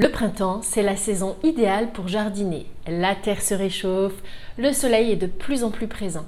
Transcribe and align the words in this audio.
Le 0.00 0.10
printemps, 0.10 0.60
c'est 0.62 0.84
la 0.84 0.94
saison 0.94 1.34
idéale 1.42 1.90
pour 1.90 2.06
jardiner. 2.06 2.66
La 2.86 3.16
terre 3.16 3.42
se 3.42 3.52
réchauffe, 3.52 4.22
le 4.56 4.72
soleil 4.72 5.10
est 5.10 5.16
de 5.16 5.26
plus 5.26 5.64
en 5.64 5.72
plus 5.72 5.88
présent. 5.88 6.24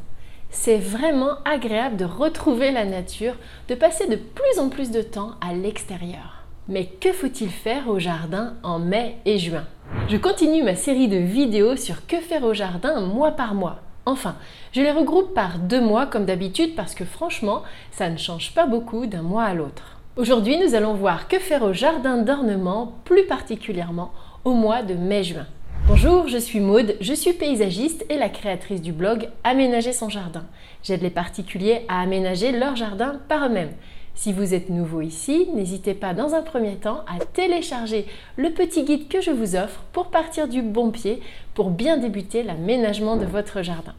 C'est 0.51 0.79
vraiment 0.79 1.37
agréable 1.45 1.97
de 1.97 2.05
retrouver 2.05 2.73
la 2.73 2.85
nature, 2.85 3.37
de 3.69 3.77
passer 3.77 4.09
de 4.09 4.17
plus 4.17 4.59
en 4.59 4.71
plus 4.71 4.91
de 4.91 5.03
temps 5.03 5.35
à 5.41 5.55
l'extérieur. 5.55 6.43
Mais 6.67 6.87
que 6.87 7.13
faut-il 7.13 7.49
faire 7.49 7.89
au 7.89 8.01
jardin 8.01 8.55
en 8.65 8.81
mai 8.81 9.19
et 9.25 9.39
juin? 9.39 9.67
Je 10.09 10.17
continue 10.17 10.65
ma 10.65 10.75
série 10.75 11.07
de 11.07 11.19
vidéos 11.19 11.77
sur 11.77 12.09
que 12.09 12.17
faire 12.17 12.43
au 12.43 12.55
jardin 12.55 13.01
mois 13.01 13.31
par 13.31 13.55
mois. 13.55 13.79
Enfin, 14.05 14.35
je 14.73 14.81
les 14.81 14.91
regroupe 14.91 15.33
par 15.33 15.61
deux 15.61 15.81
mois 15.81 16.07
comme 16.07 16.27
d'habitude 16.27 16.75
parce 16.75 16.97
que 16.97 17.05
franchement, 17.05 17.63
ça 17.93 18.11
ne 18.11 18.17
change 18.17 18.53
pas 18.53 18.67
beaucoup 18.67 19.07
d'un 19.07 19.23
mois 19.23 19.45
à 19.45 19.55
l'autre. 19.55 20.00
Aujourd'hui, 20.17 20.59
nous 20.59 20.75
allons 20.75 20.95
voir 20.95 21.29
que 21.29 21.39
faire 21.39 21.63
au 21.63 21.73
jardin 21.73 22.19
d'ornement, 22.19 22.95
plus 23.05 23.27
particulièrement 23.27 24.11
au 24.45 24.55
mois 24.55 24.83
de 24.83 24.95
mai-juin. 24.95 25.47
Bonjour, 25.87 26.27
je 26.27 26.37
suis 26.37 26.59
Maude, 26.59 26.97
je 27.01 27.15
suis 27.15 27.33
paysagiste 27.33 28.05
et 28.11 28.19
la 28.19 28.29
créatrice 28.29 28.83
du 28.83 28.91
blog 28.91 29.29
Aménager 29.45 29.93
son 29.93 30.09
jardin. 30.09 30.45
J'aide 30.83 31.03
les 31.03 31.11
particuliers 31.11 31.83
à 31.87 32.01
aménager 32.01 32.51
leur 32.51 32.75
jardin 32.75 33.21
par 33.29 33.47
eux-mêmes. 33.47 33.71
Si 34.17 34.33
vous 34.33 34.53
êtes 34.53 34.69
nouveau 34.69 35.01
ici, 35.01 35.49
n'hésitez 35.55 35.95
pas 35.95 36.13
dans 36.13 36.35
un 36.35 36.43
premier 36.43 36.75
temps 36.75 37.05
à 37.07 37.25
télécharger 37.25 38.05
le 38.37 38.51
petit 38.51 38.83
guide 38.83 39.07
que 39.07 39.21
je 39.21 39.31
vous 39.31 39.55
offre 39.55 39.85
pour 39.93 40.11
partir 40.11 40.49
du 40.49 40.61
bon 40.61 40.91
pied 40.91 41.21
pour 41.55 41.71
bien 41.71 41.99
débuter 41.99 42.43
l'aménagement 42.43 43.17
de 43.17 43.27
votre 43.27 43.63
jardin. 43.63 43.95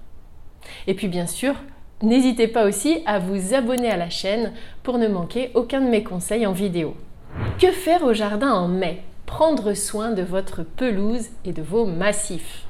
Et 0.88 0.94
puis 0.94 1.08
bien 1.08 1.26
sûr, 1.26 1.56
N'hésitez 2.02 2.48
pas 2.48 2.66
aussi 2.66 3.04
à 3.06 3.20
vous 3.20 3.54
abonner 3.54 3.92
à 3.92 3.98
la 3.98 4.10
chaîne 4.10 4.54
pour 4.82 4.98
ne 4.98 5.08
manquer 5.08 5.52
aucun 5.54 5.82
de 5.82 5.88
mes 5.88 6.04
conseils 6.04 6.48
en 6.48 6.52
vidéo. 6.52 6.96
Que 7.60 7.72
faire 7.72 8.04
au 8.04 8.14
jardin 8.14 8.52
en 8.52 8.68
mai? 8.68 9.04
Prendre 9.28 9.76
soin 9.76 10.12
de 10.12 10.24
votre 10.24 10.64
pelouse 10.64 11.28
et 11.46 11.54
de 11.54 11.62
vos 11.62 11.86
massifs. 11.86 12.66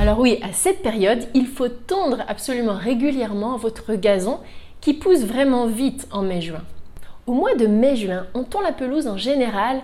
Alors 0.00 0.18
oui, 0.18 0.38
à 0.42 0.52
cette 0.52 0.82
période, 0.82 1.26
il 1.34 1.46
faut 1.46 1.68
tondre 1.68 2.24
absolument 2.26 2.74
régulièrement 2.74 3.58
votre 3.58 3.94
gazon 3.94 4.38
qui 4.80 4.94
pousse 4.94 5.24
vraiment 5.24 5.66
vite 5.66 6.08
en 6.10 6.22
mai-juin. 6.22 6.62
Au 7.26 7.32
mois 7.32 7.54
de 7.54 7.66
mai-juin, 7.66 8.26
on 8.32 8.44
tond 8.44 8.62
la 8.62 8.72
pelouse 8.72 9.06
en 9.06 9.18
général 9.18 9.82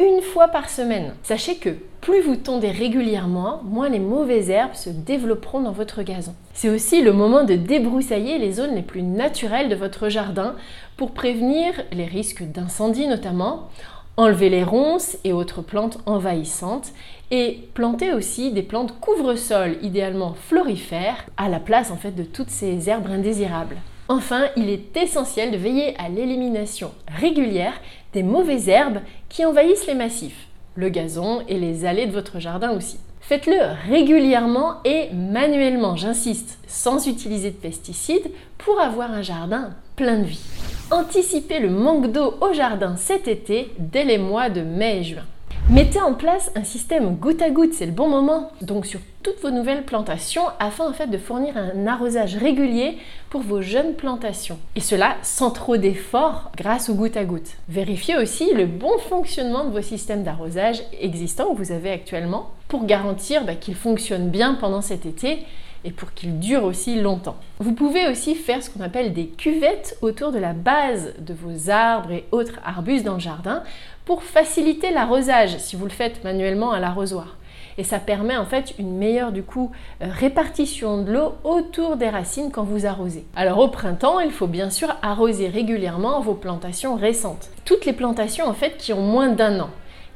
une 0.00 0.22
fois 0.22 0.48
par 0.48 0.68
semaine. 0.68 1.14
Sachez 1.22 1.56
que 1.56 1.76
plus 2.00 2.20
vous 2.20 2.36
tondez 2.36 2.70
régulièrement, 2.70 3.60
moins 3.64 3.88
les 3.88 4.00
mauvaises 4.00 4.50
herbes 4.50 4.74
se 4.74 4.90
développeront 4.90 5.60
dans 5.60 5.72
votre 5.72 6.02
gazon. 6.02 6.34
C'est 6.52 6.68
aussi 6.68 7.00
le 7.00 7.12
moment 7.12 7.44
de 7.44 7.54
débroussailler 7.54 8.38
les 8.38 8.52
zones 8.52 8.74
les 8.74 8.82
plus 8.82 9.02
naturelles 9.02 9.68
de 9.68 9.76
votre 9.76 10.08
jardin 10.08 10.56
pour 10.96 11.12
prévenir 11.12 11.72
les 11.92 12.06
risques 12.06 12.42
d'incendie 12.42 13.06
notamment, 13.06 13.68
enlever 14.16 14.50
les 14.50 14.64
ronces 14.64 15.16
et 15.24 15.32
autres 15.32 15.62
plantes 15.62 15.98
envahissantes 16.06 16.92
et 17.30 17.68
planter 17.74 18.12
aussi 18.12 18.52
des 18.52 18.62
plantes 18.62 18.98
couvre-sol 19.00 19.76
idéalement 19.82 20.34
florifères 20.34 21.24
à 21.36 21.48
la 21.48 21.58
place 21.58 21.90
en 21.90 21.96
fait 21.96 22.12
de 22.12 22.24
toutes 22.24 22.50
ces 22.50 22.88
herbes 22.88 23.10
indésirables. 23.10 23.76
Enfin, 24.08 24.48
il 24.56 24.68
est 24.68 24.94
essentiel 24.98 25.50
de 25.50 25.56
veiller 25.56 25.98
à 25.98 26.10
l'élimination 26.10 26.92
régulière 27.08 27.72
des 28.14 28.22
mauvaises 28.22 28.68
herbes 28.68 29.00
qui 29.28 29.44
envahissent 29.44 29.86
les 29.86 29.94
massifs, 29.94 30.46
le 30.76 30.88
gazon 30.88 31.42
et 31.48 31.58
les 31.58 31.84
allées 31.84 32.06
de 32.06 32.12
votre 32.12 32.40
jardin 32.40 32.70
aussi. 32.70 32.98
Faites-le 33.20 33.58
régulièrement 33.90 34.82
et 34.84 35.10
manuellement, 35.12 35.96
j'insiste, 35.96 36.58
sans 36.66 37.06
utiliser 37.06 37.50
de 37.50 37.56
pesticides 37.56 38.30
pour 38.58 38.80
avoir 38.80 39.10
un 39.10 39.22
jardin 39.22 39.70
plein 39.96 40.18
de 40.18 40.24
vie. 40.24 40.42
Anticipez 40.90 41.58
le 41.58 41.70
manque 41.70 42.12
d'eau 42.12 42.34
au 42.40 42.52
jardin 42.52 42.96
cet 42.96 43.26
été 43.26 43.72
dès 43.78 44.04
les 44.04 44.18
mois 44.18 44.50
de 44.50 44.60
mai 44.60 44.98
et 44.98 45.04
juin. 45.04 45.24
Mettez 45.70 46.00
en 46.00 46.12
place 46.12 46.52
un 46.56 46.62
système 46.62 47.16
goutte 47.16 47.40
à 47.40 47.48
goutte, 47.48 47.72
c'est 47.72 47.86
le 47.86 47.92
bon 47.92 48.06
moment, 48.06 48.50
donc 48.60 48.84
sur 48.84 49.00
toutes 49.22 49.40
vos 49.40 49.50
nouvelles 49.50 49.86
plantations, 49.86 50.42
afin 50.60 50.86
en 50.86 50.92
fait 50.92 51.06
de 51.06 51.16
fournir 51.16 51.56
un 51.56 51.86
arrosage 51.86 52.36
régulier 52.36 52.98
pour 53.30 53.40
vos 53.40 53.62
jeunes 53.62 53.94
plantations. 53.94 54.58
Et 54.76 54.80
cela 54.80 55.16
sans 55.22 55.50
trop 55.50 55.78
d'efforts 55.78 56.50
grâce 56.54 56.90
au 56.90 56.94
goutte 56.94 57.16
à 57.16 57.24
goutte. 57.24 57.56
Vérifiez 57.70 58.18
aussi 58.18 58.52
le 58.52 58.66
bon 58.66 58.98
fonctionnement 59.08 59.64
de 59.64 59.70
vos 59.70 59.80
systèmes 59.80 60.22
d'arrosage 60.22 60.82
existants 61.00 61.54
que 61.54 61.62
vous 61.62 61.72
avez 61.72 61.90
actuellement 61.90 62.50
pour 62.68 62.84
garantir 62.84 63.46
bah, 63.46 63.54
qu'ils 63.54 63.74
fonctionnent 63.74 64.28
bien 64.28 64.54
pendant 64.60 64.82
cet 64.82 65.06
été 65.06 65.38
et 65.84 65.90
pour 65.90 66.12
qu'il 66.12 66.38
dure 66.38 66.64
aussi 66.64 67.00
longtemps. 67.00 67.36
Vous 67.58 67.72
pouvez 67.72 68.08
aussi 68.08 68.34
faire 68.34 68.62
ce 68.62 68.70
qu'on 68.70 68.82
appelle 68.82 69.12
des 69.12 69.26
cuvettes 69.26 69.98
autour 70.02 70.32
de 70.32 70.38
la 70.38 70.52
base 70.52 71.14
de 71.18 71.34
vos 71.34 71.70
arbres 71.70 72.10
et 72.10 72.24
autres 72.32 72.58
arbustes 72.64 73.04
dans 73.04 73.14
le 73.14 73.20
jardin 73.20 73.62
pour 74.04 74.22
faciliter 74.22 74.90
l'arrosage 74.90 75.58
si 75.58 75.76
vous 75.76 75.84
le 75.84 75.90
faites 75.90 76.24
manuellement 76.24 76.72
à 76.72 76.80
l'arrosoir. 76.80 77.36
Et 77.76 77.84
ça 77.84 77.98
permet 77.98 78.36
en 78.36 78.46
fait 78.46 78.74
une 78.78 78.96
meilleure 78.96 79.32
du 79.32 79.42
coup 79.42 79.72
euh, 80.00 80.06
répartition 80.08 81.02
de 81.02 81.12
l'eau 81.12 81.34
autour 81.42 81.96
des 81.96 82.08
racines 82.08 82.50
quand 82.52 82.62
vous 82.62 82.86
arrosez. 82.86 83.24
Alors 83.34 83.58
au 83.58 83.68
printemps, 83.68 84.20
il 84.20 84.30
faut 84.30 84.46
bien 84.46 84.70
sûr 84.70 84.94
arroser 85.02 85.48
régulièrement 85.48 86.20
vos 86.20 86.34
plantations 86.34 86.94
récentes. 86.94 87.50
Toutes 87.64 87.84
les 87.84 87.92
plantations 87.92 88.46
en 88.46 88.54
fait 88.54 88.76
qui 88.76 88.92
ont 88.92 89.02
moins 89.02 89.28
d'un 89.28 89.60
an. 89.60 89.70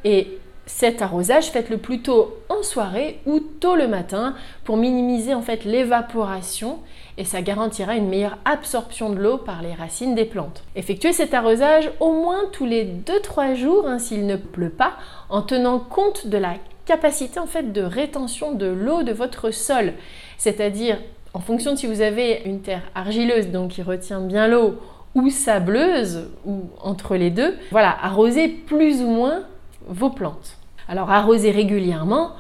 Et 0.05 0.39
cet 0.69 1.01
arrosage, 1.01 1.51
faites-le 1.51 1.79
plutôt 1.79 2.37
en 2.51 2.63
soirée 2.63 3.21
ou 3.25 3.41
tôt 3.41 3.75
le 3.75 3.89
matin 3.89 4.35
pour 4.65 4.77
minimiser 4.77 5.33
en 5.33 5.41
fait 5.41 5.65
l'évaporation 5.65 6.81
et 7.17 7.25
ça 7.25 7.41
garantira 7.41 7.97
une 7.97 8.09
meilleure 8.09 8.37
absorption 8.45 9.09
de 9.09 9.19
l'eau 9.19 9.39
par 9.39 9.63
les 9.63 9.73
racines 9.73 10.15
des 10.15 10.27
plantes. 10.27 10.63
Effectuez 10.77 11.15
cet 11.15 11.33
arrosage 11.33 11.91
au 12.01 12.13
moins 12.13 12.43
tous 12.53 12.67
les 12.67 12.85
2-3 12.85 13.55
jours 13.55 13.89
hein, 13.89 13.99
s'il 13.99 14.27
ne 14.27 14.37
pleut 14.37 14.69
pas 14.69 14.93
en 15.31 15.41
tenant 15.41 15.79
compte 15.79 16.27
de 16.27 16.37
la 16.37 16.55
capacité 16.85 17.41
en 17.41 17.47
fait 17.47 17.73
de 17.73 17.83
rétention 17.83 18.53
de 18.53 18.67
l'eau 18.67 19.03
de 19.03 19.13
votre 19.13 19.51
sol, 19.51 19.95
c'est-à-dire 20.37 20.99
en 21.33 21.41
fonction 21.41 21.73
de 21.73 21.79
si 21.79 21.87
vous 21.87 22.03
avez 22.03 22.43
une 22.45 22.61
terre 22.61 22.83
argileuse 22.95 23.49
donc 23.49 23.71
qui 23.71 23.83
retient 23.83 24.21
bien 24.21 24.49
l'eau 24.49 24.75
ou 25.15 25.31
sableuse 25.31 26.29
ou 26.45 26.65
entre 26.83 27.17
les 27.17 27.31
deux, 27.31 27.57
voilà, 27.71 27.97
arrosez 28.03 28.49
plus 28.49 29.01
ou 29.01 29.09
moins 29.09 29.45
vos 29.87 30.11
plantes. 30.11 30.58
Alors 30.89 31.11
arrosez 31.11 31.51
régulièrement, 31.51 32.33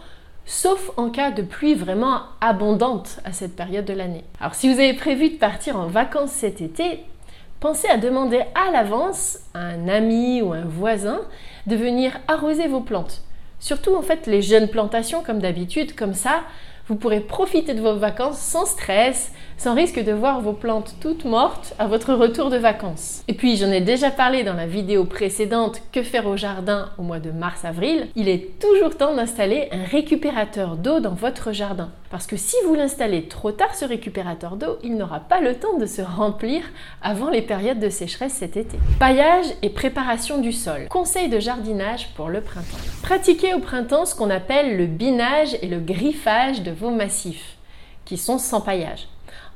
sauf 0.46 0.90
en 0.96 1.10
cas 1.10 1.30
de 1.30 1.42
pluie 1.42 1.74
vraiment 1.74 2.22
abondante 2.40 3.20
à 3.24 3.32
cette 3.32 3.54
période 3.54 3.84
de 3.84 3.92
l'année. 3.92 4.24
Alors 4.40 4.54
si 4.54 4.72
vous 4.72 4.80
avez 4.80 4.94
prévu 4.94 5.28
de 5.28 5.36
partir 5.36 5.76
en 5.76 5.86
vacances 5.86 6.30
cet 6.30 6.62
été, 6.62 7.04
pensez 7.60 7.88
à 7.88 7.98
demander 7.98 8.42
à 8.54 8.70
l'avance 8.70 9.40
à 9.52 9.60
un 9.60 9.86
ami 9.88 10.40
ou 10.40 10.54
un 10.54 10.64
voisin 10.64 11.20
de 11.66 11.76
venir 11.76 12.18
arroser 12.26 12.68
vos 12.68 12.80
plantes. 12.80 13.22
Surtout 13.60 13.94
en 13.94 14.02
fait 14.02 14.26
les 14.26 14.40
jeunes 14.40 14.68
plantations 14.68 15.22
comme 15.22 15.40
d'habitude, 15.40 15.94
comme 15.94 16.14
ça 16.14 16.42
vous 16.88 16.96
pourrez 16.96 17.20
profiter 17.20 17.74
de 17.74 17.82
vos 17.82 17.96
vacances 17.96 18.38
sans 18.38 18.64
stress, 18.64 19.32
sans 19.58 19.74
risque 19.74 20.02
de 20.02 20.12
voir 20.12 20.40
vos 20.40 20.54
plantes 20.54 20.94
toutes 21.00 21.24
mortes 21.24 21.74
à 21.78 21.86
votre 21.86 22.14
retour 22.14 22.48
de 22.48 22.56
vacances. 22.56 23.22
Et 23.28 23.34
puis 23.34 23.56
j'en 23.56 23.70
ai 23.70 23.80
déjà 23.80 24.10
parlé 24.10 24.42
dans 24.42 24.54
la 24.54 24.66
vidéo 24.66 25.04
précédente 25.04 25.82
Que 25.92 26.02
faire 26.02 26.26
au 26.26 26.36
jardin 26.36 26.90
au 26.98 27.02
mois 27.02 27.20
de 27.20 27.30
mars-avril, 27.30 28.08
il 28.16 28.28
est 28.28 28.58
toujours 28.58 28.96
temps 28.96 29.14
d'installer 29.14 29.68
un 29.70 29.84
récupérateur 29.84 30.76
d'eau 30.76 31.00
dans 31.00 31.14
votre 31.14 31.52
jardin. 31.52 31.90
Parce 32.10 32.26
que 32.26 32.38
si 32.38 32.56
vous 32.64 32.74
l'installez 32.74 33.28
trop 33.28 33.52
tard 33.52 33.74
ce 33.74 33.84
récupérateur 33.84 34.56
d'eau, 34.56 34.78
il 34.82 34.96
n'aura 34.96 35.20
pas 35.20 35.40
le 35.40 35.54
temps 35.54 35.76
de 35.76 35.84
se 35.84 36.00
remplir 36.00 36.62
avant 37.02 37.28
les 37.28 37.42
périodes 37.42 37.80
de 37.80 37.90
sécheresse 37.90 38.32
cet 38.32 38.56
été. 38.56 38.78
Paillage 38.98 39.46
et 39.60 39.68
préparation 39.68 40.38
du 40.38 40.52
sol. 40.52 40.88
Conseil 40.88 41.28
de 41.28 41.38
jardinage 41.38 42.08
pour 42.14 42.28
le 42.30 42.40
printemps. 42.40 42.78
Pratiquez 43.02 43.52
au 43.52 43.60
printemps 43.60 44.06
ce 44.06 44.14
qu'on 44.14 44.30
appelle 44.30 44.78
le 44.78 44.86
binage 44.86 45.56
et 45.60 45.68
le 45.68 45.80
griffage 45.80 46.62
de 46.62 46.70
vos 46.70 46.90
massifs, 46.90 47.56
qui 48.06 48.16
sont 48.16 48.38
sans 48.38 48.62
paillage. 48.62 49.06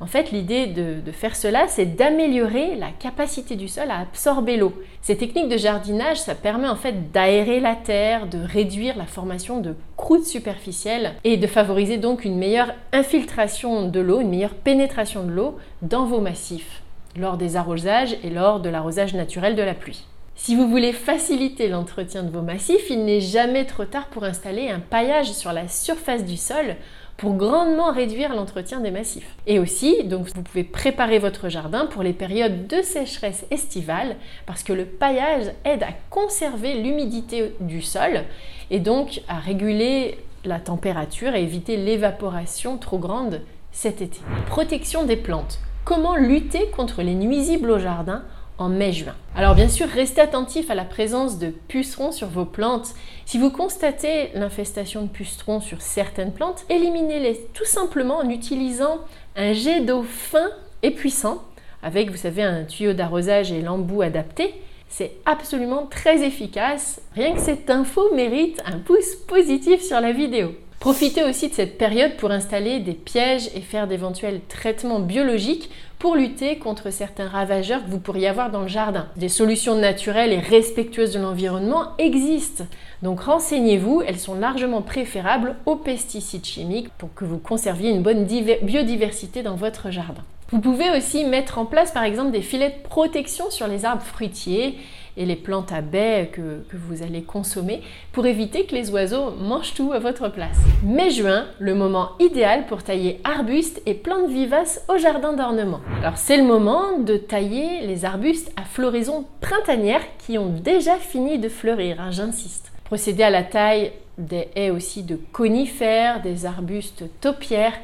En 0.03 0.07
fait, 0.07 0.33
l'idée 0.33 0.67
de, 0.67 1.13
faire 1.13 1.37
cela, 1.37 1.69
c'est 1.69 1.95
d'améliorer 1.95 2.75
la 2.75 2.91
capacité 2.91 3.55
du 3.55 3.69
sol 3.69 3.89
à 3.89 4.01
absorber 4.01 4.57
l'eau. 4.57 4.73
Ces 5.01 5.17
techniques 5.17 5.49
de 5.49 5.57
jardinage, 5.57 6.21
ça 6.21 6.35
permet 6.35 6.67
en 6.67 6.75
fait 6.75 7.13
d'aérer 7.13 7.61
la 7.61 7.77
terre, 7.77 8.27
de 8.27 8.39
réduire 8.39 8.97
la 8.97 9.07
formation 9.07 9.61
de 9.61 9.77
croûtes 9.97 10.27
superficielles 10.27 11.13
et 11.23 11.37
de 11.37 11.47
favoriser 11.47 11.99
donc 11.99 12.25
une 12.25 12.37
meilleure 12.37 12.75
infiltration 12.93 13.89
de 13.89 14.01
l'eau, 14.01 14.21
une 14.21 14.31
meilleure 14.31 14.55
pénétration 14.55 15.23
de 15.23 15.31
l'eau 15.31 15.57
dans 15.83 16.05
vos 16.05 16.21
massifs 16.21 16.83
lors 17.17 17.37
des 17.37 17.55
arrosages 17.55 18.17
et 18.25 18.31
lors 18.31 18.59
de 18.59 18.71
l'arrosage 18.71 19.15
naturel 19.15 19.55
de 19.55 19.63
la 19.63 19.75
pluie. 19.75 20.05
Si 20.35 20.57
vous 20.57 20.67
voulez 20.67 20.93
faciliter 20.93 21.69
l'entretien 21.69 22.25
de 22.25 22.31
vos 22.31 22.43
massifs, 22.43 22.91
il 22.91 23.05
n'est 23.05 23.21
jamais 23.21 23.67
trop 23.67 23.85
tard 23.85 24.09
pour 24.09 24.25
installer 24.25 24.69
un 24.71 24.81
paillage 24.81 25.31
sur 25.31 25.53
la 25.53 25.69
surface 25.69 26.25
du 26.25 26.37
sol 26.37 26.75
pour 27.17 27.35
grandement 27.35 27.93
réduire 27.93 28.35
l'entretien 28.35 28.81
des 28.81 28.91
massifs. 28.91 29.37
Et 29.47 29.59
aussi, 29.59 30.05
donc 30.05 30.27
vous 30.35 30.43
pouvez 30.43 30.65
préparer 30.65 31.19
votre 31.19 31.49
jardin 31.49 31.87
pour 31.87 32.03
les 32.03 32.13
périodes 32.13 32.67
de 32.67 32.83
sécheresse 32.83 33.45
estivale 33.51 34.17
parce 34.47 34.63
que 34.63 34.73
le 34.73 34.87
paillage 34.87 35.53
aide 35.65 35.83
à 35.83 35.93
conserver 36.11 36.75
l'humidité 36.75 37.55
du 37.61 37.83
sol 37.83 38.25
et 38.71 38.81
donc 38.81 39.21
à 39.29 39.39
réguler 39.39 40.19
la 40.45 40.59
température 40.59 41.35
et 41.35 41.43
éviter 41.43 41.77
l'évaporation 41.77 42.79
trop 42.79 42.99
grande 42.99 43.41
cet 43.71 44.03
été. 44.03 44.21
Protection 44.47 45.05
des 45.05 45.17
plantes. 45.17 45.59
Comment 45.85 46.17
lutter 46.17 46.71
contre 46.77 47.03
les 47.03 47.15
nuisibles 47.15 47.71
au 47.71 47.79
jardin 47.79 48.23
mai-juin. 48.69 49.15
Alors 49.35 49.55
bien 49.55 49.69
sûr, 49.69 49.89
restez 49.89 50.21
attentif 50.21 50.71
à 50.71 50.75
la 50.75 50.85
présence 50.85 51.39
de 51.39 51.49
pucerons 51.49 52.13
sur 52.13 52.29
vos 52.29 52.45
plantes. 52.45 52.95
Si 53.25 53.39
vous 53.39 53.51
constatez 53.51 54.31
l'infestation 54.35 55.03
de 55.03 55.09
pucerons 55.09 55.61
sur 55.61 55.81
certaines 55.81 56.33
plantes, 56.33 56.65
éliminez-les 56.69 57.49
tout 57.55 57.65
simplement 57.65 58.19
en 58.19 58.29
utilisant 58.29 58.99
un 59.37 59.53
jet 59.53 59.81
d'eau 59.81 60.03
fin 60.03 60.51
et 60.83 60.91
puissant 60.91 61.43
avec, 61.83 62.11
vous 62.11 62.17
savez, 62.17 62.43
un 62.43 62.65
tuyau 62.65 62.93
d'arrosage 62.93 63.51
et 63.51 63.61
l'embout 63.61 64.03
adapté. 64.03 64.55
C'est 64.89 65.13
absolument 65.25 65.87
très 65.87 66.23
efficace. 66.23 67.01
Rien 67.15 67.35
que 67.35 67.41
cette 67.41 67.71
info 67.71 68.15
mérite 68.15 68.63
un 68.67 68.79
pouce 68.79 69.17
positif 69.27 69.81
sur 69.83 70.01
la 70.01 70.13
vidéo. 70.13 70.55
Profitez 70.83 71.23
aussi 71.23 71.49
de 71.49 71.55
cette 71.55 71.79
période 71.79 72.17
pour 72.17 72.33
installer 72.33 72.81
des 72.81 72.95
pièges 72.95 73.49
et 73.55 73.61
faire 73.61 73.87
d'éventuels 73.87 74.41
traitements 74.49 74.99
biologiques 74.99 75.71
pour 76.01 76.17
lutter 76.17 76.59
contre 76.59 76.91
certains 76.91 77.29
ravageurs 77.29 77.85
que 77.85 77.91
vous 77.93 78.01
pourriez 78.01 78.27
avoir 78.27 78.51
dans 78.51 78.63
le 78.63 78.67
jardin. 78.67 79.07
Des 79.15 79.29
solutions 79.29 79.77
naturelles 79.77 80.33
et 80.33 80.41
respectueuses 80.41 81.13
de 81.13 81.21
l'environnement 81.21 81.97
existent. 81.99 82.65
Donc 83.01 83.21
renseignez-vous, 83.21 84.03
elles 84.05 84.19
sont 84.19 84.35
largement 84.35 84.83
préférables 84.83 85.55
aux 85.67 85.77
pesticides 85.77 86.47
chimiques 86.47 86.89
pour 86.99 87.15
que 87.15 87.25
vous 87.25 87.39
conserviez 87.39 87.91
une 87.91 88.03
bonne 88.03 88.25
biodiversité 88.25 89.45
dans 89.45 89.55
votre 89.55 89.93
jardin. 89.93 90.25
Vous 90.51 90.61
pouvez 90.61 90.91
aussi 90.91 91.25
mettre 91.25 91.59
en 91.59 91.65
place 91.65 91.93
par 91.93 92.03
exemple 92.03 92.33
des 92.33 92.43
filets 92.43 92.77
de 92.77 92.89
protection 92.89 93.51
sur 93.51 93.69
les 93.69 93.85
arbres 93.85 94.03
fruitiers 94.03 94.79
et 95.17 95.27
les 95.27 95.37
plantes 95.37 95.73
à 95.73 95.81
baies 95.81 96.31
que, 96.33 96.63
vous 96.73 97.03
allez 97.03 97.23
consommer 97.23 97.83
pour 98.13 98.27
éviter 98.27 98.65
que 98.65 98.75
les 98.75 98.91
oiseaux 98.91 99.31
mangent 99.33 99.75
tout 99.75 99.93
à 99.93 99.99
votre 99.99 100.29
place. 100.29 100.59
Mai-juin, 100.83 101.47
le 101.59 101.75
moment 101.75 102.11
idéal 102.21 102.67
pour 102.67 102.83
tailler 102.83 103.21
arbustes 103.25 103.83
et 103.87 103.95
plantes 103.95 104.29
vivaces 104.29 104.85
au 104.89 104.99
jardin 104.99 105.33
d'ornement. 105.33 105.81
Alors 106.01 106.19
c'est 106.19 106.37
le 106.37 106.45
moment 106.45 106.99
de 106.99 107.17
tailler 107.17 107.87
les 107.87 108.05
arbustes 108.05 108.53
à 108.57 108.63
floraison 108.63 109.27
printanière 109.41 110.03
qui 110.19 110.39
ont 110.39 110.49
déjà 110.49 110.97
fini 110.97 111.39
de 111.39 111.49
fleurir, 111.49 112.01
hein, 112.01 112.11
j'insiste. 112.11 112.73
Procédez 112.85 113.23
à 113.23 113.31
la 113.31 113.43
taille 113.43 113.93
des 114.19 114.49
haies 114.55 114.71
aussi 114.71 115.03
de 115.03 115.19
conifères, 115.33 116.21
des 116.23 116.47
arbustes 116.47 117.05
taupières 117.21 117.79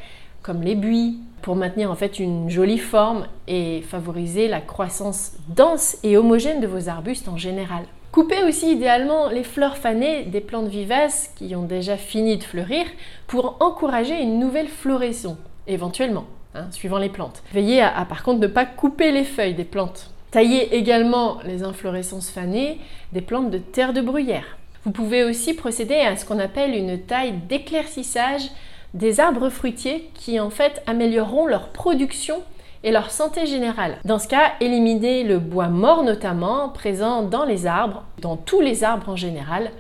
les 0.63 0.75
buis, 0.75 1.19
pour 1.43 1.57
maintenir 1.57 1.91
en 1.91 1.95
fait 1.95 2.19
une 2.19 2.51
jolie 2.51 2.79
forme 2.79 3.27
et 3.47 3.83
favoriser 3.83 4.49
la 4.49 4.61
croissance 4.61 5.33
dense 5.49 5.97
et 6.03 6.17
homogène 6.17 6.61
de 6.61 6.67
vos 6.67 6.89
arbustes 6.89 7.29
en 7.29 7.37
général. 7.37 7.85
Coupez 8.13 8.43
aussi 8.43 8.73
idéalement 8.73 9.29
les 9.29 9.45
fleurs 9.45 9.77
fanées 9.77 10.25
des 10.25 10.41
plantes 10.41 10.69
vivaces 10.69 11.31
qui 11.37 11.55
ont 11.55 11.65
déjà 11.65 11.97
fini 11.97 12.39
de 12.39 12.43
fleurir 12.43 12.87
pour 13.27 13.57
encourager 13.61 14.21
une 14.21 14.39
nouvelle 14.39 14.69
floraison, 14.69 15.37
éventuellement, 15.67 16.25
hein, 16.55 16.67
suivant 16.71 16.99
les 16.99 17.11
plantes. 17.11 17.43
Veillez 17.53 17.83
à, 17.83 18.05
par 18.07 18.23
contre 18.23 18.41
ne 18.41 18.47
pas 18.47 18.65
couper 18.65 19.13
les 19.13 19.25
feuilles 19.25 19.55
des 19.55 19.65
plantes. 19.65 20.11
Taillez 20.31 20.75
également 20.75 21.39
les 21.45 21.63
inflorescences 21.63 22.31
fanées 22.31 22.79
des 23.13 23.21
plantes 23.21 23.51
de 23.51 23.59
terre 23.59 23.93
de 23.93 24.01
bruyère. 24.01 24.57
Vous 24.85 24.91
pouvez 24.91 25.25
aussi 25.25 25.55
procéder 25.55 25.97
à 25.97 26.17
ce 26.17 26.25
qu'on 26.25 26.39
appelle 26.39 26.75
une 26.75 26.99
taille 27.01 27.35
d'éclaircissage 27.49 28.51
des 28.95 29.21
arbres 29.21 29.51
fruitiers 29.51 30.11
qui 30.15 30.41
en 30.41 30.51
fait 30.51 30.83
amélioreront 30.87 31.47
leur 31.47 31.69
production 31.69 32.43
et 32.85 32.93
leur 32.93 33.11
santé 33.11 33.47
générale. 33.47 33.99
Dans 34.05 34.19
ce 34.19 34.29
cas, 34.29 34.53
éliminez 34.61 35.25
le 35.25 35.39
bois 35.39 35.69
mort 35.69 36.05
notamment 36.05 36.69
présent 36.69 37.23
dans 37.23 37.45
les 37.45 37.67
arbres, 37.67 38.05
dans 38.21 38.37
tous 38.37 38.61
les 38.61 38.85
arbres 38.85 39.09
en 39.09 39.17
général, 39.17 39.71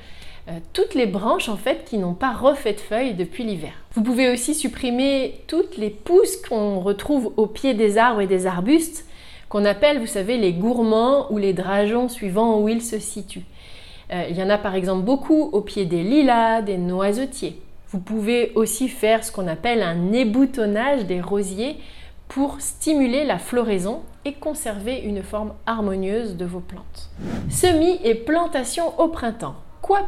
euh, 0.48 0.58
toutes 0.72 0.94
les 0.94 1.06
branches 1.06 1.48
en 1.48 1.56
fait 1.56 1.84
qui 1.84 1.98
n'ont 1.98 2.14
pas 2.14 2.32
refait 2.32 2.72
de 2.72 2.80
feuilles 2.80 3.14
depuis 3.14 3.44
l'hiver. 3.44 3.72
Vous 3.92 4.02
pouvez 4.02 4.30
aussi 4.30 4.54
supprimer 4.54 5.40
toutes 5.46 5.76
les 5.76 5.90
pousses 5.90 6.36
qu'on 6.36 6.80
retrouve 6.80 7.32
au 7.36 7.46
pied 7.46 7.74
des 7.74 7.98
arbres 7.98 8.20
et 8.20 8.26
des 8.26 8.46
arbustes, 8.46 9.04
qu'on 9.48 9.64
appelle, 9.64 9.98
vous 9.98 10.06
savez, 10.06 10.36
les 10.36 10.52
gourmands 10.52 11.30
ou 11.32 11.38
les 11.38 11.52
drageons 11.52 12.08
suivant 12.08 12.60
où 12.60 12.68
ils 12.68 12.82
se 12.82 12.98
situent. 12.98 13.46
Euh, 14.12 14.24
il 14.28 14.36
y 14.36 14.42
en 14.42 14.50
a 14.50 14.58
par 14.58 14.74
exemple 14.74 15.04
beaucoup 15.04 15.50
au 15.52 15.60
pied 15.60 15.84
des 15.84 16.02
lilas, 16.02 16.62
des 16.62 16.78
noisetiers. 16.78 17.60
Vous 17.90 18.00
pouvez 18.00 18.52
aussi 18.54 18.88
faire 18.88 19.24
ce 19.24 19.32
qu'on 19.32 19.48
appelle 19.48 19.82
un 19.82 20.12
éboutonnage 20.12 21.06
des 21.06 21.22
rosiers 21.22 21.78
pour 22.28 22.60
stimuler 22.60 23.24
la 23.24 23.38
floraison 23.38 24.02
et 24.26 24.34
conserver 24.34 24.98
une 24.98 25.22
forme 25.22 25.54
harmonieuse 25.64 26.36
de 26.36 26.44
vos 26.44 26.60
plantes. 26.60 27.10
Semis 27.48 27.98
et 28.04 28.14
plantation 28.14 28.98
au 29.00 29.08
printemps. 29.08 29.56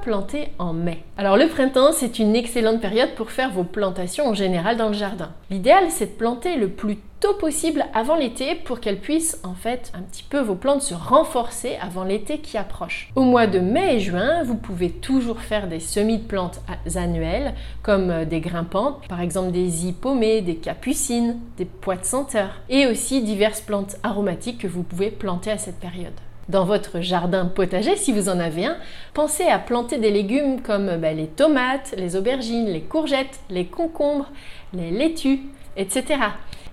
Planter 0.02 0.48
en 0.58 0.72
mai 0.72 1.02
Alors 1.16 1.36
le 1.36 1.48
printemps, 1.48 1.92
c'est 1.92 2.18
une 2.18 2.36
excellente 2.36 2.80
période 2.80 3.14
pour 3.16 3.30
faire 3.30 3.50
vos 3.50 3.64
plantations 3.64 4.28
en 4.28 4.34
général 4.34 4.76
dans 4.76 4.88
le 4.88 4.94
jardin. 4.94 5.32
L'idéal, 5.50 5.90
c'est 5.90 6.06
de 6.06 6.18
planter 6.18 6.56
le 6.56 6.68
plus 6.68 6.98
tôt 7.18 7.34
possible 7.34 7.84
avant 7.92 8.14
l'été 8.14 8.54
pour 8.54 8.80
qu'elles 8.80 9.00
puissent 9.00 9.40
en 9.42 9.54
fait 9.54 9.90
un 9.94 10.02
petit 10.02 10.22
peu 10.22 10.38
vos 10.40 10.54
plantes 10.54 10.82
se 10.82 10.94
renforcer 10.94 11.76
avant 11.80 12.04
l'été 12.04 12.38
qui 12.38 12.56
approche. 12.56 13.10
Au 13.16 13.22
mois 13.22 13.46
de 13.46 13.58
mai 13.58 13.96
et 13.96 14.00
juin, 14.00 14.42
vous 14.42 14.56
pouvez 14.56 14.90
toujours 14.90 15.40
faire 15.40 15.66
des 15.66 15.80
semis 15.80 16.18
de 16.18 16.26
plantes 16.26 16.60
annuelles 16.94 17.54
comme 17.82 18.10
euh, 18.10 18.24
des 18.24 18.40
grimpantes, 18.40 19.06
par 19.08 19.20
exemple 19.20 19.50
des 19.50 19.86
hippomées, 19.86 20.40
des 20.42 20.56
capucines, 20.56 21.38
des 21.56 21.64
pois 21.64 21.96
de 21.96 22.04
senteur 22.04 22.60
et 22.68 22.86
aussi 22.86 23.22
diverses 23.22 23.60
plantes 23.60 23.96
aromatiques 24.02 24.58
que 24.58 24.68
vous 24.68 24.82
pouvez 24.82 25.10
planter 25.10 25.50
à 25.50 25.58
cette 25.58 25.80
période 25.80 26.12
dans 26.50 26.64
votre 26.64 27.00
jardin 27.00 27.46
potager, 27.46 27.96
si 27.96 28.12
vous 28.12 28.28
en 28.28 28.40
avez 28.40 28.66
un, 28.66 28.76
pensez 29.14 29.44
à 29.44 29.58
planter 29.58 29.98
des 29.98 30.10
légumes 30.10 30.60
comme 30.60 30.96
bah, 30.96 31.12
les 31.12 31.28
tomates, 31.28 31.94
les 31.96 32.16
aubergines, 32.16 32.66
les 32.66 32.82
courgettes, 32.82 33.40
les 33.48 33.66
concombres, 33.66 34.30
les 34.74 34.90
laitues, 34.90 35.40
etc. 35.76 36.04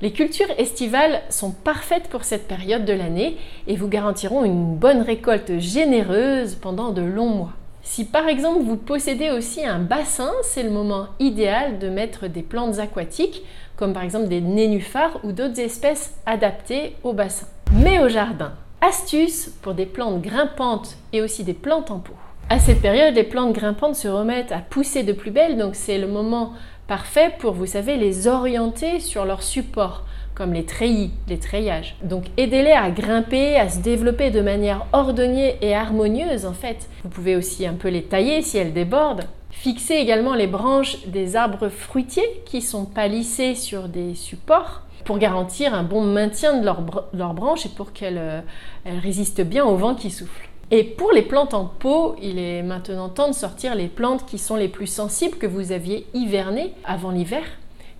Les 0.01 0.11
cultures 0.11 0.51
estivales 0.57 1.21
sont 1.29 1.51
parfaites 1.51 2.07
pour 2.09 2.23
cette 2.23 2.47
période 2.47 2.85
de 2.85 2.93
l'année 2.93 3.37
et 3.67 3.75
vous 3.75 3.87
garantiront 3.87 4.43
une 4.43 4.75
bonne 4.75 5.01
récolte 5.01 5.59
généreuse 5.59 6.55
pendant 6.55 6.91
de 6.91 7.01
longs 7.01 7.29
mois. 7.29 7.53
Si 7.81 8.03
par 8.03 8.27
exemple 8.27 8.63
vous 8.63 8.75
possédez 8.75 9.31
aussi 9.31 9.65
un 9.65 9.79
bassin, 9.79 10.31
c'est 10.43 10.61
le 10.61 10.69
moment 10.69 11.07
idéal 11.19 11.79
de 11.79 11.87
mettre 11.87 12.27
des 12.27 12.43
plantes 12.43 12.79
aquatiques, 12.79 13.43
comme 13.75 13.93
par 13.93 14.03
exemple 14.03 14.27
des 14.27 14.41
nénuphars 14.41 15.19
ou 15.23 15.31
d'autres 15.31 15.59
espèces 15.59 16.13
adaptées 16.25 16.95
au 17.03 17.13
bassin. 17.13 17.47
Mais 17.71 17.99
au 17.99 18.09
jardin, 18.09 18.53
astuce 18.81 19.49
pour 19.61 19.73
des 19.73 19.85
plantes 19.85 20.21
grimpantes 20.21 20.97
et 21.13 21.21
aussi 21.21 21.43
des 21.43 21.53
plantes 21.53 21.91
en 21.91 21.99
pot. 21.99 22.15
À 22.49 22.59
cette 22.59 22.81
période, 22.81 23.15
les 23.15 23.23
plantes 23.23 23.53
grimpantes 23.53 23.95
se 23.95 24.07
remettent 24.07 24.51
à 24.51 24.59
pousser 24.59 25.03
de 25.03 25.11
plus 25.11 25.31
belle, 25.31 25.57
donc 25.57 25.75
c'est 25.75 25.97
le 25.97 26.07
moment 26.07 26.53
parfait 26.87 27.33
pour, 27.39 27.53
vous 27.53 27.65
savez, 27.65 27.97
les 27.97 28.27
orienter 28.27 29.01
sur 29.01 29.25
leur 29.25 29.43
support, 29.43 30.05
comme 30.33 30.53
les 30.53 30.63
treillis, 30.63 31.11
les 31.27 31.39
treillages. 31.39 31.97
Donc 32.03 32.25
aidez-les 32.37 32.71
à 32.71 32.89
grimper, 32.89 33.57
à 33.57 33.67
se 33.67 33.79
développer 33.79 34.31
de 34.31 34.39
manière 34.39 34.85
ordonnée 34.93 35.57
et 35.61 35.75
harmonieuse 35.75 36.45
en 36.45 36.53
fait. 36.53 36.87
Vous 37.03 37.09
pouvez 37.09 37.35
aussi 37.35 37.65
un 37.65 37.73
peu 37.73 37.89
les 37.89 38.03
tailler 38.03 38.41
si 38.41 38.57
elles 38.57 38.73
débordent. 38.73 39.25
Fixez 39.49 39.95
également 39.95 40.35
les 40.35 40.47
branches 40.47 41.05
des 41.07 41.35
arbres 41.35 41.69
fruitiers 41.69 42.43
qui 42.45 42.61
sont 42.61 42.85
palissés 42.85 43.55
sur 43.55 43.89
des 43.89 44.13
supports 44.13 44.83
pour 45.07 45.19
garantir 45.19 45.73
un 45.73 45.83
bon 45.83 46.01
maintien 46.01 46.59
de 46.59 46.65
leurs 46.65 47.33
branches 47.33 47.65
et 47.65 47.69
pour 47.69 47.93
qu'elles 47.93 48.17
euh, 48.17 48.41
résistent 48.85 49.41
bien 49.41 49.63
au 49.63 49.77
vent 49.77 49.95
qui 49.95 50.11
souffle. 50.11 50.49
Et 50.69 50.83
pour 50.83 51.13
les 51.13 51.21
plantes 51.21 51.53
en 51.53 51.63
pot, 51.63 52.17
il 52.21 52.37
est 52.37 52.61
maintenant 52.61 53.07
temps 53.07 53.29
de 53.29 53.33
sortir 53.33 53.73
les 53.73 53.87
plantes 53.87 54.25
qui 54.25 54.37
sont 54.37 54.57
les 54.57 54.67
plus 54.67 54.85
sensibles 54.85 55.37
que 55.37 55.47
vous 55.47 55.71
aviez 55.71 56.05
hivernées 56.13 56.73
avant 56.83 57.11
l'hiver, 57.11 57.43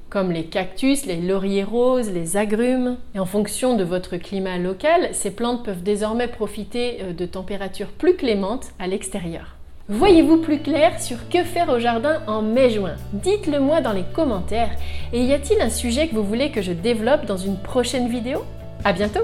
comme 0.10 0.34
les 0.34 0.48
cactus, 0.48 1.06
les 1.06 1.22
lauriers 1.22 1.64
roses, 1.64 2.12
les 2.12 2.36
agrumes. 2.36 2.98
Et 3.16 3.20
en 3.20 3.26
fonction 3.26 3.78
de 3.78 3.86
votre 3.86 4.18
climat 4.18 4.58
local, 4.58 5.08
ces 5.14 5.32
plantes 5.32 5.64
peuvent 5.64 5.84
désormais 5.84 6.28
profiter 6.28 6.98
euh, 7.02 7.14
de 7.14 7.26
températures 7.26 7.88
plus 7.88 8.18
clémentes 8.18 8.68
à 8.80 8.88
l'extérieur. 8.88 9.57
Voyez-vous 9.90 10.42
plus 10.42 10.60
clair 10.60 11.00
sur 11.02 11.30
que 11.30 11.46
faire 11.46 11.70
au 11.70 11.80
jardin 11.80 12.22
en 12.28 12.42
mai-juin 12.42 12.98
Dites-le 13.14 13.62
moi 13.62 13.80
dans 13.80 13.94
les 13.94 14.04
commentaires. 14.04 14.72
Et 15.14 15.24
y 15.24 15.34
a-t-il 15.34 15.62
un 15.62 15.70
sujet 15.70 16.10
que 16.10 16.16
vous 16.16 16.26
voulez 16.26 16.52
que 16.52 16.62
je 16.62 16.74
développe 16.74 17.26
dans 17.26 17.38
une 17.38 17.56
prochaine 17.56 18.10
vidéo? 18.10 18.44
À 18.84 18.92
bientôt 18.92 19.22